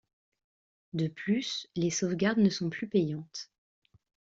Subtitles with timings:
[0.93, 3.51] De plus, les sauvegardes ne sont plus payantes.